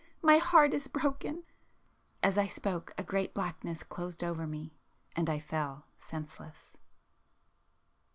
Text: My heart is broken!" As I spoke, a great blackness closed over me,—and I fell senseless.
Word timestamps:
My 0.23 0.39
heart 0.39 0.73
is 0.73 0.87
broken!" 0.87 1.43
As 2.23 2.35
I 2.35 2.47
spoke, 2.47 2.91
a 2.97 3.03
great 3.03 3.35
blackness 3.35 3.83
closed 3.83 4.23
over 4.23 4.47
me,—and 4.47 5.29
I 5.29 5.37
fell 5.37 5.85
senseless. 5.99 6.75